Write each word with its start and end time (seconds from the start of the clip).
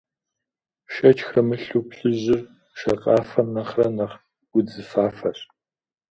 Шэч 0.93 1.17
хэмылъу, 1.29 1.83
плъыжьыр 1.89 2.41
шакъафэм 2.79 3.47
нэхърэ 3.55 3.87
нэхъ 3.97 4.15
удзыфафэщ. 4.57 5.39